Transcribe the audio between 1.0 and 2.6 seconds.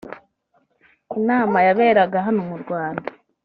Inama yaberaga hano mu